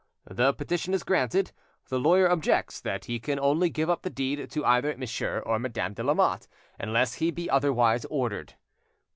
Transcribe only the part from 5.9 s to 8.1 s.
de Lamotte, unless he be otherwise